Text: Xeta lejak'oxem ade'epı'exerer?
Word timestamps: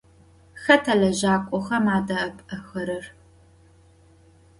Xeta 0.63 0.93
lejak'oxem 1.01 1.85
ade'epı'exerer? 1.95 3.05